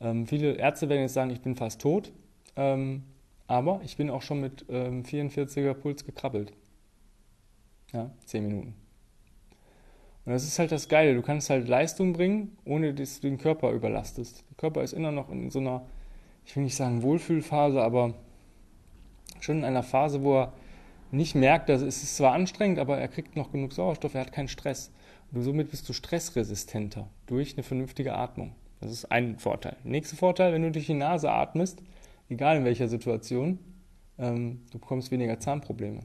Ähm, 0.00 0.26
viele 0.26 0.54
Ärzte 0.54 0.88
werden 0.88 1.02
jetzt 1.02 1.14
sagen, 1.14 1.30
ich 1.30 1.40
bin 1.40 1.56
fast 1.56 1.80
tot, 1.80 2.12
ähm, 2.56 3.04
aber 3.46 3.80
ich 3.84 3.96
bin 3.96 4.10
auch 4.10 4.22
schon 4.22 4.40
mit 4.40 4.64
ähm, 4.68 5.02
44er 5.02 5.74
Puls 5.74 6.04
gekrabbelt. 6.04 6.52
Ja, 7.92 8.10
10 8.24 8.46
Minuten. 8.46 8.79
Und 10.30 10.34
das 10.34 10.44
ist 10.44 10.60
halt 10.60 10.70
das 10.70 10.88
Geile. 10.88 11.16
Du 11.16 11.22
kannst 11.22 11.50
halt 11.50 11.66
Leistung 11.66 12.12
bringen, 12.12 12.56
ohne 12.64 12.94
dass 12.94 13.18
du 13.18 13.28
den 13.28 13.36
Körper 13.36 13.72
überlastest. 13.72 14.44
Der 14.48 14.56
Körper 14.58 14.84
ist 14.84 14.92
immer 14.92 15.10
noch 15.10 15.28
in 15.28 15.50
so 15.50 15.58
einer, 15.58 15.84
ich 16.46 16.54
will 16.54 16.62
nicht 16.62 16.76
sagen 16.76 17.02
Wohlfühlphase, 17.02 17.82
aber 17.82 18.14
schon 19.40 19.58
in 19.58 19.64
einer 19.64 19.82
Phase, 19.82 20.22
wo 20.22 20.38
er 20.38 20.52
nicht 21.10 21.34
merkt, 21.34 21.68
dass 21.68 21.82
es 21.82 22.04
ist 22.04 22.16
zwar 22.16 22.32
anstrengend, 22.32 22.78
aber 22.78 22.96
er 22.96 23.08
kriegt 23.08 23.34
noch 23.34 23.50
genug 23.50 23.72
Sauerstoff, 23.72 24.14
er 24.14 24.20
hat 24.20 24.30
keinen 24.30 24.46
Stress. 24.46 24.92
Und 25.32 25.42
somit 25.42 25.72
bist 25.72 25.88
du 25.88 25.92
stressresistenter 25.92 27.08
durch 27.26 27.54
eine 27.54 27.64
vernünftige 27.64 28.14
Atmung. 28.14 28.54
Das 28.80 28.92
ist 28.92 29.10
ein 29.10 29.36
Vorteil. 29.36 29.78
Nächster 29.82 30.16
Vorteil, 30.16 30.52
wenn 30.52 30.62
du 30.62 30.70
durch 30.70 30.86
die 30.86 30.94
Nase 30.94 31.28
atmest, 31.28 31.82
egal 32.28 32.58
in 32.58 32.64
welcher 32.64 32.86
Situation, 32.86 33.58
ähm, 34.16 34.60
du 34.70 34.78
bekommst 34.78 35.10
weniger 35.10 35.40
Zahnprobleme. 35.40 36.02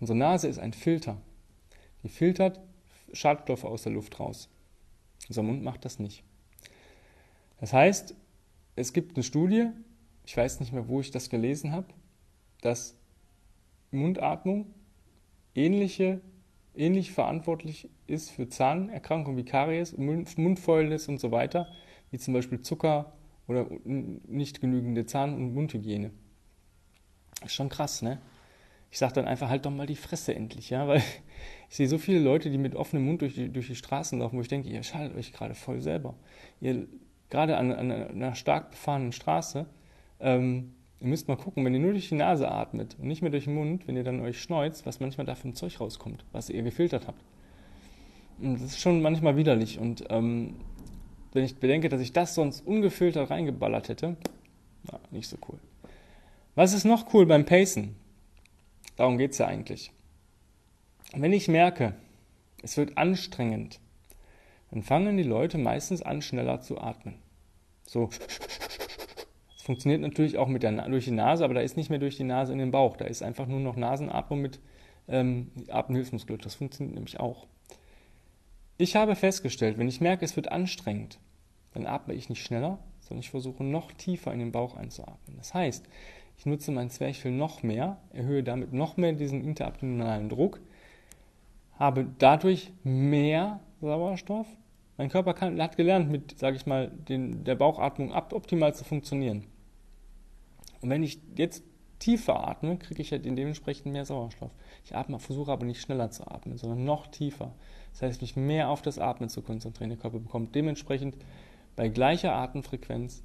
Unsere 0.00 0.18
Nase 0.18 0.48
ist 0.48 0.58
ein 0.58 0.72
Filter. 0.72 1.16
Die 2.02 2.08
filtert 2.08 2.60
Schadstoffe 3.12 3.64
aus 3.64 3.82
der 3.82 3.92
Luft 3.92 4.18
raus. 4.18 4.48
Unser 5.28 5.42
Mund 5.42 5.62
macht 5.62 5.84
das 5.84 5.98
nicht. 5.98 6.24
Das 7.60 7.72
heißt, 7.72 8.14
es 8.76 8.92
gibt 8.92 9.16
eine 9.16 9.22
Studie, 9.22 9.68
ich 10.26 10.36
weiß 10.36 10.60
nicht 10.60 10.72
mehr, 10.72 10.88
wo 10.88 11.00
ich 11.00 11.10
das 11.10 11.30
gelesen 11.30 11.72
habe, 11.72 11.86
dass 12.60 12.96
Mundatmung 13.90 14.66
ähnliche, 15.54 16.20
ähnlich 16.74 17.12
verantwortlich 17.12 17.88
ist 18.06 18.30
für 18.30 18.48
Zahnerkrankungen 18.48 19.38
wie 19.38 19.44
Karies, 19.44 19.96
Mundfäulnis 19.96 21.08
und 21.08 21.20
so 21.20 21.30
weiter, 21.30 21.68
wie 22.10 22.18
zum 22.18 22.34
Beispiel 22.34 22.60
Zucker 22.60 23.12
oder 23.46 23.66
nicht 23.84 24.60
genügende 24.60 25.06
Zahn- 25.06 25.34
und 25.34 25.54
Mundhygiene. 25.54 26.10
Ist 27.44 27.54
schon 27.54 27.68
krass, 27.68 28.02
ne? 28.02 28.20
Ich 28.94 29.00
sage 29.00 29.14
dann 29.14 29.24
einfach, 29.24 29.48
halt 29.48 29.66
doch 29.66 29.72
mal 29.72 29.88
die 29.88 29.96
Fresse 29.96 30.36
endlich, 30.36 30.70
ja, 30.70 30.86
weil 30.86 30.98
ich 31.68 31.74
sehe 31.74 31.88
so 31.88 31.98
viele 31.98 32.20
Leute, 32.20 32.48
die 32.48 32.58
mit 32.58 32.76
offenem 32.76 33.06
Mund 33.06 33.22
durch 33.22 33.34
die, 33.34 33.48
durch 33.48 33.66
die 33.66 33.74
Straßen 33.74 34.20
laufen, 34.20 34.36
wo 34.36 34.40
ich 34.40 34.46
denke, 34.46 34.68
ihr 34.68 34.84
schaltet 34.84 35.18
euch 35.18 35.32
gerade 35.32 35.56
voll 35.56 35.80
selber. 35.80 36.14
Ihr, 36.60 36.86
gerade 37.28 37.56
an, 37.56 37.72
an 37.72 37.90
einer 37.90 38.36
stark 38.36 38.70
befahrenen 38.70 39.10
Straße, 39.10 39.66
ähm, 40.20 40.74
ihr 41.00 41.08
müsst 41.08 41.26
mal 41.26 41.36
gucken, 41.36 41.64
wenn 41.64 41.74
ihr 41.74 41.80
nur 41.80 41.90
durch 41.90 42.08
die 42.08 42.14
Nase 42.14 42.48
atmet 42.48 42.94
und 43.00 43.08
nicht 43.08 43.20
mehr 43.20 43.32
durch 43.32 43.46
den 43.46 43.56
Mund, 43.56 43.88
wenn 43.88 43.96
ihr 43.96 44.04
dann 44.04 44.20
euch 44.20 44.40
schneuzt, 44.40 44.86
was 44.86 45.00
manchmal 45.00 45.26
da 45.26 45.34
für 45.34 45.48
ein 45.48 45.56
Zeug 45.56 45.80
rauskommt, 45.80 46.24
was 46.30 46.48
ihr 46.48 46.62
gefiltert 46.62 47.08
habt. 47.08 47.24
Und 48.38 48.54
das 48.54 48.62
ist 48.62 48.78
schon 48.78 49.02
manchmal 49.02 49.36
widerlich. 49.36 49.80
Und 49.80 50.04
ähm, 50.08 50.54
wenn 51.32 51.42
ich 51.42 51.56
bedenke, 51.56 51.88
dass 51.88 52.00
ich 52.00 52.12
das 52.12 52.36
sonst 52.36 52.64
ungefiltert 52.64 53.28
reingeballert 53.28 53.88
hätte, 53.88 54.16
na, 54.84 55.00
nicht 55.10 55.28
so 55.28 55.36
cool. 55.48 55.58
Was 56.54 56.74
ist 56.74 56.84
noch 56.84 57.12
cool 57.12 57.26
beim 57.26 57.44
Pacen? 57.44 57.96
Darum 58.96 59.18
geht 59.18 59.32
es 59.32 59.38
ja 59.38 59.46
eigentlich. 59.46 59.92
Wenn 61.14 61.32
ich 61.32 61.48
merke, 61.48 61.94
es 62.62 62.76
wird 62.76 62.96
anstrengend, 62.98 63.80
dann 64.70 64.82
fangen 64.82 65.16
die 65.16 65.22
Leute 65.22 65.58
meistens 65.58 66.02
an, 66.02 66.22
schneller 66.22 66.60
zu 66.60 66.80
atmen. 66.80 67.16
So. 67.86 68.10
Das 69.52 69.62
funktioniert 69.62 70.00
natürlich 70.00 70.38
auch 70.38 70.48
mit 70.48 70.62
der, 70.62 70.72
durch 70.88 71.04
die 71.04 71.10
Nase, 71.10 71.44
aber 71.44 71.54
da 71.54 71.60
ist 71.60 71.76
nicht 71.76 71.90
mehr 71.90 71.98
durch 71.98 72.16
die 72.16 72.24
Nase 72.24 72.52
in 72.52 72.58
den 72.58 72.70
Bauch. 72.70 72.96
Da 72.96 73.04
ist 73.04 73.22
einfach 73.22 73.46
nur 73.46 73.60
noch 73.60 73.76
Nasenatmung 73.76 74.40
mit 74.40 74.60
ähm, 75.08 75.50
Atemhilfsmuskulatur. 75.68 76.44
Das 76.44 76.54
funktioniert 76.54 76.94
nämlich 76.94 77.20
auch. 77.20 77.46
Ich 78.76 78.96
habe 78.96 79.14
festgestellt, 79.14 79.78
wenn 79.78 79.88
ich 79.88 80.00
merke, 80.00 80.24
es 80.24 80.34
wird 80.34 80.50
anstrengend, 80.50 81.18
dann 81.72 81.86
atme 81.86 82.14
ich 82.14 82.28
nicht 82.28 82.42
schneller, 82.42 82.78
sondern 83.00 83.20
ich 83.20 83.30
versuche 83.30 83.62
noch 83.62 83.92
tiefer 83.92 84.32
in 84.32 84.40
den 84.40 84.52
Bauch 84.52 84.76
einzuatmen. 84.76 85.36
Das 85.36 85.54
heißt, 85.54 85.86
ich 86.36 86.46
nutze 86.46 86.72
mein 86.72 86.90
Zwerchfell 86.90 87.32
noch 87.32 87.62
mehr, 87.62 87.98
erhöhe 88.12 88.42
damit 88.42 88.72
noch 88.72 88.96
mehr 88.96 89.12
diesen 89.12 89.42
interabdominalen 89.42 90.28
Druck, 90.28 90.60
habe 91.78 92.06
dadurch 92.18 92.72
mehr 92.82 93.60
Sauerstoff. 93.80 94.46
Mein 94.96 95.08
Körper 95.08 95.34
kann, 95.34 95.60
hat 95.60 95.76
gelernt, 95.76 96.10
mit, 96.10 96.38
sage 96.38 96.56
ich 96.56 96.66
mal, 96.66 96.88
den, 96.88 97.44
der 97.44 97.56
Bauchatmung 97.56 98.12
optimal 98.12 98.74
zu 98.74 98.84
funktionieren. 98.84 99.44
Und 100.80 100.90
wenn 100.90 101.02
ich 101.02 101.18
jetzt 101.36 101.64
tiefer 101.98 102.46
atme, 102.46 102.76
kriege 102.76 103.00
ich 103.00 103.10
halt 103.10 103.24
dementsprechend 103.24 103.92
mehr 103.92 104.04
Sauerstoff. 104.04 104.52
Ich 104.84 104.94
atme, 104.94 105.18
versuche 105.18 105.50
aber 105.50 105.64
nicht 105.64 105.80
schneller 105.80 106.10
zu 106.10 106.26
atmen, 106.28 106.58
sondern 106.58 106.84
noch 106.84 107.06
tiefer. 107.06 107.54
Das 107.92 108.02
heißt, 108.02 108.20
mich 108.20 108.36
mehr 108.36 108.68
auf 108.68 108.82
das 108.82 108.98
Atmen 108.98 109.28
zu 109.28 109.40
konzentrieren. 109.42 109.90
Der 109.90 109.98
Körper 109.98 110.18
bekommt 110.18 110.54
dementsprechend 110.54 111.16
bei 111.76 111.88
gleicher 111.88 112.34
Atemfrequenz 112.34 113.22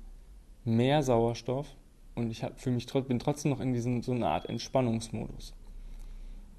mehr 0.64 1.04
Sauerstoff 1.04 1.76
und 2.20 2.32
ich 2.32 2.44
hab, 2.44 2.66
mich, 2.66 2.86
bin 3.08 3.20
trotzdem 3.20 3.52
noch 3.52 3.60
in 3.60 3.74
diesem 3.74 4.04
so 4.04 4.12
einer 4.12 4.30
Art 4.30 4.48
Entspannungsmodus. 4.48 5.54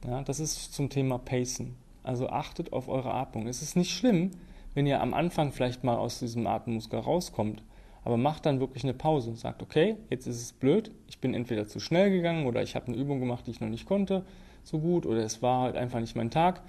Ja, 0.07 0.23
das 0.23 0.41
ist 0.41 0.73
zum 0.73 0.89
Thema 0.89 1.19
Pacen. 1.19 1.77
Also 2.03 2.29
achtet 2.29 2.73
auf 2.73 2.89
eure 2.89 3.13
Atmung. 3.13 3.47
Es 3.47 3.63
ist 3.63 3.77
nicht 3.77 3.93
schlimm, 3.93 4.31
wenn 4.75 4.87
ihr 4.87 5.01
am 5.01 5.15
Anfang 5.15 5.53
vielleicht 5.53 5.85
mal 5.85 5.97
aus 5.97 6.19
diesem 6.19 6.47
Atemmuskel 6.47 7.01
rauskommt, 7.01 7.63
aber 8.03 8.17
macht 8.17 8.47
dann 8.47 8.61
wirklich 8.61 8.85
eine 8.85 8.95
Pause 8.95 9.31
und 9.31 9.37
sagt, 9.37 9.63
okay, 9.63 9.97
jetzt 10.09 10.27
ist 10.27 10.41
es 10.41 10.53
blöd, 10.53 10.91
ich 11.07 11.21
bin 11.21 11.35
entweder 11.35 11.69
zu 11.69 11.81
schnell 11.81 12.11
gegangen 12.11 12.47
oder 12.47 12.63
ich 12.63 12.75
habe 12.75 12.87
eine 12.87 12.97
Übung 12.97 13.21
gemacht, 13.21 13.47
die 13.47 13.51
ich 13.51 13.61
noch 13.61 13.69
nicht 13.69 13.87
konnte 13.87 14.25
so 14.63 14.79
gut 14.79 15.07
oder 15.07 15.23
es 15.23 15.43
war 15.43 15.63
halt 15.63 15.77
einfach 15.77 16.01
nicht 16.01 16.17
mein 16.17 16.31
Tag 16.31 16.63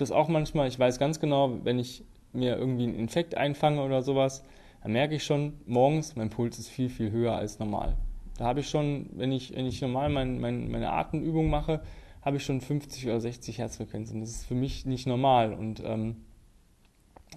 das 0.00 0.10
auch 0.10 0.28
manchmal, 0.28 0.68
ich 0.68 0.78
weiß 0.78 0.98
ganz 0.98 1.20
genau, 1.20 1.64
wenn 1.64 1.78
ich 1.78 2.04
mir 2.32 2.56
irgendwie 2.56 2.84
einen 2.84 2.94
Infekt 2.94 3.36
einfange 3.36 3.82
oder 3.82 4.02
sowas, 4.02 4.44
dann 4.82 4.92
merke 4.92 5.16
ich 5.16 5.24
schon 5.24 5.54
morgens, 5.66 6.16
mein 6.16 6.30
Puls 6.30 6.58
ist 6.58 6.68
viel, 6.68 6.88
viel 6.88 7.10
höher 7.10 7.34
als 7.34 7.58
normal. 7.58 7.96
Da 8.38 8.44
habe 8.44 8.60
ich 8.60 8.70
schon, 8.70 9.10
wenn 9.12 9.32
ich, 9.32 9.54
wenn 9.54 9.66
ich 9.66 9.82
normal 9.82 10.08
mein, 10.08 10.40
mein, 10.40 10.70
meine 10.70 10.90
Atemübung 10.92 11.50
mache, 11.50 11.82
habe 12.22 12.36
ich 12.36 12.44
schon 12.44 12.60
50 12.60 13.06
oder 13.06 13.20
60 13.20 13.58
Herzfrequenzen. 13.58 14.20
Das 14.20 14.30
ist 14.30 14.46
für 14.46 14.54
mich 14.54 14.86
nicht 14.86 15.06
normal. 15.06 15.52
Und 15.52 15.82
ähm, 15.84 16.16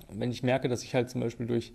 wenn 0.09 0.31
ich 0.31 0.43
merke, 0.43 0.69
dass 0.69 0.83
ich 0.83 0.93
halt 0.93 1.09
zum 1.09 1.21
Beispiel 1.21 1.47
durch 1.47 1.73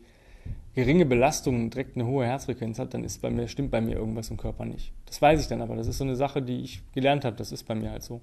geringe 0.74 1.06
Belastungen 1.06 1.70
direkt 1.70 1.96
eine 1.96 2.06
hohe 2.06 2.24
Herzfrequenz 2.24 2.78
habe, 2.78 2.88
dann 2.90 3.02
ist 3.02 3.20
bei 3.20 3.30
mir, 3.30 3.48
stimmt 3.48 3.72
bei 3.72 3.80
mir 3.80 3.96
irgendwas 3.96 4.30
im 4.30 4.36
Körper 4.36 4.64
nicht. 4.64 4.92
Das 5.06 5.20
weiß 5.20 5.40
ich 5.40 5.48
dann 5.48 5.60
aber. 5.60 5.74
Das 5.74 5.88
ist 5.88 5.98
so 5.98 6.04
eine 6.04 6.14
Sache, 6.14 6.40
die 6.40 6.60
ich 6.60 6.82
gelernt 6.92 7.24
habe. 7.24 7.36
Das 7.36 7.50
ist 7.50 7.64
bei 7.64 7.74
mir 7.74 7.90
halt 7.90 8.04
so. 8.04 8.20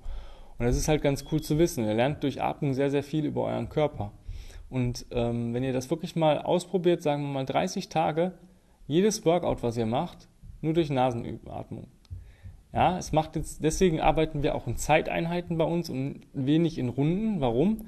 Und 0.58 0.66
das 0.66 0.78
ist 0.78 0.88
halt 0.88 1.02
ganz 1.02 1.26
cool 1.32 1.42
zu 1.42 1.60
wissen. 1.60 1.84
Ihr 1.84 1.96
lernt 1.96 2.24
durch 2.24 2.42
Atmung 2.42 2.74
sehr, 2.74 2.90
sehr 2.90 3.04
viel 3.04 3.26
über 3.26 3.44
euren 3.44 3.68
Körper. 3.68 4.14
Und 4.70 5.06
ähm, 5.12 5.54
wenn 5.54 5.64
ihr 5.64 5.74
das 5.74 5.90
wirklich 5.90 6.16
mal 6.16 6.42
ausprobiert, 6.42 7.02
sagen 7.02 7.24
wir 7.24 7.30
mal 7.30 7.46
30 7.46 7.90
Tage, 7.90 8.32
jedes 8.88 9.26
Workout, 9.26 9.64
was 9.64 9.76
ihr 9.76 9.86
macht, 9.86 10.28
nur 10.64 10.74
durch 10.74 10.90
Nasenatmung. 10.90 11.88
Ja, 12.74 12.98
es 12.98 13.12
macht 13.12 13.36
jetzt, 13.36 13.64
deswegen 13.64 14.00
arbeiten 14.02 14.42
wir 14.42 14.56
auch 14.56 14.66
in 14.66 14.78
Zeiteinheiten 14.78 15.58
bei 15.58 15.66
uns 15.66 15.90
und 15.90 16.22
wenig 16.34 16.80
in 16.80 16.90
Runden. 16.90 17.40
Warum? 17.40 17.86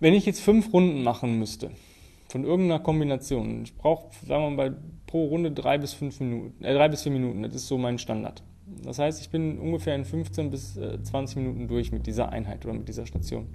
Wenn 0.00 0.12
ich 0.12 0.26
jetzt 0.26 0.40
fünf 0.40 0.72
Runden 0.72 1.04
machen 1.04 1.38
müsste, 1.38 1.70
von 2.28 2.44
irgendeiner 2.44 2.82
Kombination, 2.82 3.62
ich 3.62 3.76
brauche, 3.76 4.08
sagen 4.26 4.42
wir 4.42 4.50
mal, 4.50 4.76
pro 5.06 5.26
Runde 5.26 5.52
drei 5.52 5.78
bis 5.78 5.92
fünf 5.92 6.18
Minuten, 6.18 6.64
äh, 6.64 6.74
drei 6.74 6.88
bis 6.88 7.04
vier 7.04 7.12
Minuten, 7.12 7.42
das 7.42 7.54
ist 7.54 7.68
so 7.68 7.78
mein 7.78 7.98
Standard. 7.98 8.42
Das 8.82 8.98
heißt, 8.98 9.20
ich 9.20 9.30
bin 9.30 9.58
ungefähr 9.58 9.94
in 9.94 10.04
15 10.04 10.50
bis 10.50 10.74
20 10.74 11.36
äh, 11.36 11.40
Minuten 11.40 11.68
durch 11.68 11.92
mit 11.92 12.06
dieser 12.08 12.30
Einheit 12.30 12.64
oder 12.64 12.74
mit 12.74 12.88
dieser 12.88 13.06
Station. 13.06 13.46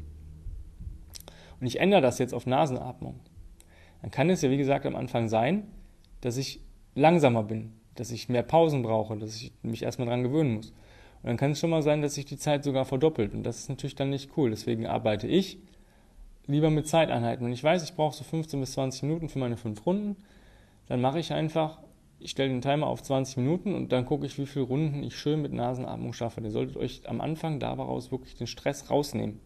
Und 1.59 1.67
ich 1.67 1.79
ändere 1.79 2.01
das 2.01 2.17
jetzt 2.17 2.33
auf 2.33 2.45
Nasenatmung. 2.45 3.19
Dann 4.01 4.09
kann 4.09 4.29
es 4.29 4.41
ja, 4.41 4.49
wie 4.49 4.57
gesagt, 4.57 4.85
am 4.85 4.95
Anfang 4.95 5.27
sein, 5.27 5.67
dass 6.21 6.37
ich 6.37 6.61
langsamer 6.95 7.43
bin, 7.43 7.73
dass 7.95 8.11
ich 8.11 8.29
mehr 8.29 8.43
Pausen 8.43 8.83
brauche, 8.83 9.17
dass 9.17 9.35
ich 9.35 9.51
mich 9.63 9.83
erstmal 9.83 10.07
dran 10.07 10.23
gewöhnen 10.23 10.55
muss. 10.55 10.69
Und 10.69 11.27
dann 11.27 11.37
kann 11.37 11.51
es 11.51 11.59
schon 11.59 11.69
mal 11.69 11.83
sein, 11.83 12.01
dass 12.01 12.15
sich 12.15 12.25
die 12.25 12.37
Zeit 12.37 12.63
sogar 12.63 12.85
verdoppelt. 12.85 13.33
Und 13.33 13.43
das 13.43 13.59
ist 13.59 13.69
natürlich 13.69 13.95
dann 13.95 14.09
nicht 14.09 14.31
cool. 14.37 14.49
Deswegen 14.49 14.87
arbeite 14.87 15.27
ich 15.27 15.59
lieber 16.47 16.69
mit 16.69 16.87
Zeiteinheiten. 16.87 17.45
Wenn 17.45 17.53
ich 17.53 17.63
weiß, 17.63 17.83
ich 17.83 17.93
brauche 17.93 18.15
so 18.15 18.23
15 18.23 18.59
bis 18.59 18.73
20 18.73 19.03
Minuten 19.03 19.29
für 19.29 19.39
meine 19.39 19.57
fünf 19.57 19.85
Runden, 19.85 20.15
dann 20.87 21.01
mache 21.01 21.19
ich 21.19 21.31
einfach 21.31 21.79
ich 22.21 22.31
stelle 22.31 22.49
den 22.49 22.61
Timer 22.61 22.87
auf 22.87 23.01
20 23.01 23.37
Minuten 23.37 23.73
und 23.73 23.91
dann 23.91 24.05
gucke 24.05 24.25
ich, 24.25 24.37
wie 24.37 24.45
viele 24.45 24.65
Runden 24.65 25.03
ich 25.03 25.15
schön 25.15 25.41
mit 25.41 25.53
Nasenatmung 25.53 26.13
schaffe. 26.13 26.41
Ihr 26.41 26.51
solltet 26.51 26.77
euch 26.77 27.01
am 27.09 27.19
Anfang 27.19 27.59
daraus 27.59 28.11
wirklich 28.11 28.35
den 28.35 28.47
Stress 28.47 28.89
rausnehmen. 28.91 29.39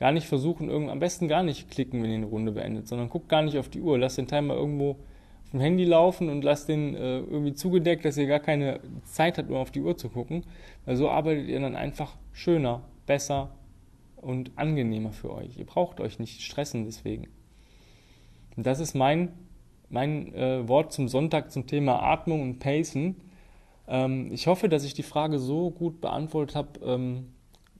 Gar 0.00 0.10
nicht 0.10 0.26
versuchen, 0.26 0.68
irgend, 0.68 0.90
am 0.90 0.98
besten 0.98 1.28
gar 1.28 1.44
nicht 1.44 1.70
klicken, 1.70 2.02
wenn 2.02 2.10
ihr 2.10 2.16
eine 2.16 2.26
Runde 2.26 2.50
beendet, 2.50 2.88
sondern 2.88 3.08
guckt 3.08 3.28
gar 3.28 3.42
nicht 3.42 3.56
auf 3.56 3.68
die 3.68 3.80
Uhr. 3.80 3.98
Lasst 3.98 4.18
den 4.18 4.26
Timer 4.26 4.54
irgendwo 4.54 4.96
auf 5.52 5.58
dem 5.58 5.60
Handy 5.60 5.84
laufen 5.84 6.30
und 6.30 6.42
lasst 6.44 6.70
den 6.70 6.94
äh, 6.94 7.18
irgendwie 7.18 7.52
zugedeckt, 7.52 8.06
dass 8.06 8.16
ihr 8.16 8.26
gar 8.26 8.40
keine 8.40 8.80
Zeit 9.04 9.36
habt, 9.36 9.50
um 9.50 9.56
auf 9.56 9.70
die 9.70 9.82
Uhr 9.82 9.98
zu 9.98 10.08
gucken. 10.08 10.44
Weil 10.86 10.96
so 10.96 11.10
arbeitet 11.10 11.46
ihr 11.46 11.60
dann 11.60 11.76
einfach 11.76 12.16
schöner, 12.32 12.80
besser 13.04 13.50
und 14.16 14.52
angenehmer 14.56 15.12
für 15.12 15.30
euch. 15.30 15.58
Ihr 15.58 15.66
braucht 15.66 16.00
euch 16.00 16.18
nicht 16.18 16.40
stressen 16.40 16.86
deswegen. 16.86 17.28
Und 18.56 18.66
das 18.66 18.80
ist 18.80 18.94
mein 18.94 19.34
mein 19.90 20.34
äh, 20.34 20.66
Wort 20.68 20.90
zum 20.94 21.06
Sonntag 21.06 21.52
zum 21.52 21.66
Thema 21.66 22.02
Atmung 22.02 22.40
und 22.40 22.58
Pacen. 22.58 23.16
Ähm, 23.86 24.32
ich 24.32 24.46
hoffe, 24.46 24.70
dass 24.70 24.84
ich 24.84 24.94
die 24.94 25.02
Frage 25.02 25.38
so 25.38 25.70
gut 25.70 26.00
beantwortet 26.00 26.56
habe, 26.56 26.80
ähm, 26.82 27.34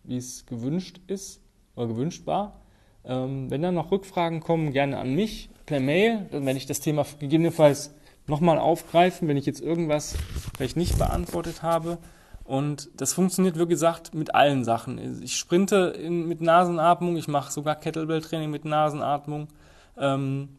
wie 0.04 0.18
es 0.18 0.44
gewünscht 0.44 1.00
ist 1.06 1.42
oder 1.74 1.86
gewünscht 1.86 2.26
war. 2.26 2.60
Ähm, 3.06 3.50
wenn 3.50 3.62
da 3.62 3.72
noch 3.72 3.90
Rückfragen 3.90 4.40
kommen, 4.40 4.72
gerne 4.72 4.98
an 4.98 5.14
mich 5.14 5.48
per 5.72 5.80
Mail. 5.80 6.26
Dann 6.30 6.44
werde 6.44 6.58
ich 6.58 6.66
das 6.66 6.80
Thema 6.80 7.06
gegebenenfalls 7.18 7.94
nochmal 8.26 8.58
aufgreifen, 8.58 9.26
wenn 9.26 9.38
ich 9.38 9.46
jetzt 9.46 9.62
irgendwas 9.62 10.14
vielleicht 10.54 10.76
nicht 10.76 10.98
beantwortet 10.98 11.62
habe. 11.62 11.98
Und 12.44 12.90
das 12.96 13.14
funktioniert, 13.14 13.58
wie 13.58 13.66
gesagt, 13.66 14.14
mit 14.14 14.34
allen 14.34 14.64
Sachen. 14.64 15.22
Ich 15.22 15.36
sprinte 15.36 15.94
in, 15.98 16.28
mit 16.28 16.42
Nasenatmung, 16.42 17.16
ich 17.16 17.26
mache 17.26 17.50
sogar 17.50 17.76
Kettlebell-Training 17.76 18.50
mit 18.50 18.66
Nasenatmung. 18.66 19.48
Ähm, 19.96 20.50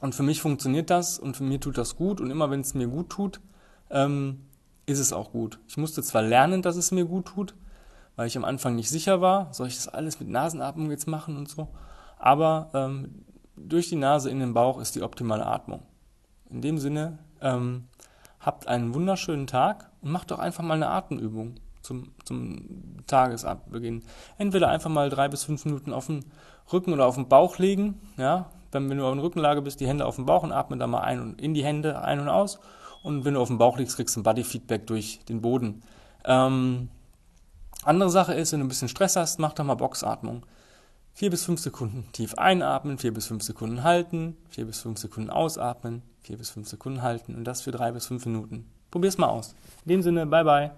und 0.00 0.14
für 0.14 0.22
mich 0.22 0.40
funktioniert 0.40 0.90
das 0.90 1.18
und 1.18 1.36
für 1.36 1.44
mir 1.44 1.58
tut 1.58 1.76
das 1.76 1.96
gut. 1.96 2.20
Und 2.20 2.30
immer 2.30 2.50
wenn 2.50 2.60
es 2.60 2.74
mir 2.74 2.86
gut 2.86 3.10
tut, 3.10 3.40
ähm, 3.90 4.42
ist 4.86 5.00
es 5.00 5.12
auch 5.12 5.32
gut. 5.32 5.58
Ich 5.66 5.76
musste 5.76 6.02
zwar 6.02 6.22
lernen, 6.22 6.62
dass 6.62 6.76
es 6.76 6.92
mir 6.92 7.04
gut 7.04 7.26
tut, 7.26 7.54
weil 8.14 8.28
ich 8.28 8.36
am 8.36 8.44
Anfang 8.44 8.76
nicht 8.76 8.90
sicher 8.90 9.20
war, 9.20 9.52
soll 9.52 9.66
ich 9.66 9.74
das 9.74 9.88
alles 9.88 10.20
mit 10.20 10.28
Nasenatmung 10.28 10.90
jetzt 10.90 11.08
machen 11.08 11.36
und 11.36 11.48
so. 11.48 11.68
Aber 12.18 12.70
ähm, 12.74 13.24
durch 13.56 13.88
die 13.88 13.96
Nase 13.96 14.30
in 14.30 14.40
den 14.40 14.54
Bauch 14.54 14.80
ist 14.80 14.94
die 14.94 15.02
optimale 15.02 15.46
Atmung. 15.46 15.82
In 16.50 16.60
dem 16.60 16.78
Sinne, 16.78 17.18
ähm, 17.40 17.88
habt 18.40 18.66
einen 18.66 18.94
wunderschönen 18.94 19.46
Tag 19.46 19.90
und 20.00 20.10
macht 20.10 20.30
doch 20.30 20.38
einfach 20.38 20.64
mal 20.64 20.74
eine 20.74 20.88
Atemübung 20.88 21.54
zum, 21.82 22.12
zum 22.24 23.04
Tagesbeginn. 23.06 24.02
Entweder 24.38 24.68
einfach 24.68 24.90
mal 24.90 25.10
drei 25.10 25.28
bis 25.28 25.44
fünf 25.44 25.64
Minuten 25.64 25.92
auf 25.92 26.06
den 26.06 26.24
Rücken 26.72 26.92
oder 26.92 27.06
auf 27.06 27.14
den 27.16 27.28
Bauch 27.28 27.58
legen, 27.58 28.00
ja, 28.16 28.46
wenn, 28.70 28.88
wenn 28.88 28.98
du 28.98 29.06
auf 29.06 29.14
der 29.14 29.22
Rückenlage 29.22 29.62
bist, 29.62 29.80
die 29.80 29.86
Hände 29.86 30.06
auf 30.06 30.16
dem 30.16 30.26
Bauch 30.26 30.42
und 30.42 30.52
atme 30.52 30.76
da 30.76 30.86
mal 30.86 31.00
ein 31.00 31.20
und 31.20 31.40
in 31.40 31.54
die 31.54 31.64
Hände 31.64 32.02
ein 32.02 32.20
und 32.20 32.28
aus. 32.28 32.58
Und 33.02 33.24
wenn 33.24 33.34
du 33.34 33.40
auf 33.40 33.48
dem 33.48 33.58
Bauch 33.58 33.78
liegst, 33.78 33.96
kriegst 33.96 34.16
du 34.16 34.20
ein 34.20 34.22
Body-Feedback 34.22 34.86
durch 34.86 35.20
den 35.28 35.42
Boden. 35.42 35.82
Ähm, 36.24 36.88
andere 37.84 38.10
Sache 38.10 38.34
ist, 38.34 38.52
wenn 38.52 38.60
du 38.60 38.66
ein 38.66 38.68
bisschen 38.68 38.88
Stress 38.88 39.16
hast, 39.16 39.38
mach 39.38 39.52
doch 39.52 39.64
mal 39.64 39.74
Boxatmung. 39.74 40.46
Vier 41.14 41.30
bis 41.30 41.44
fünf 41.44 41.60
Sekunden 41.60 42.06
tief 42.12 42.34
einatmen, 42.34 42.98
vier 42.98 43.12
bis 43.12 43.26
fünf 43.26 43.42
Sekunden 43.42 43.82
halten, 43.82 44.36
vier 44.48 44.64
bis 44.64 44.80
fünf 44.80 44.98
Sekunden 44.98 45.30
ausatmen, 45.30 46.02
vier 46.22 46.38
bis 46.38 46.50
fünf 46.50 46.68
Sekunden 46.68 47.02
halten 47.02 47.34
und 47.34 47.44
das 47.44 47.60
für 47.60 47.70
drei 47.70 47.92
bis 47.92 48.06
fünf 48.06 48.24
Minuten. 48.24 48.66
Probier's 48.90 49.18
mal 49.18 49.28
aus. 49.28 49.54
In 49.84 49.90
dem 49.90 50.02
Sinne, 50.02 50.26
bye 50.26 50.44
bye. 50.44 50.70